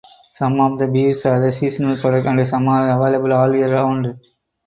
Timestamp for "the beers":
0.79-1.27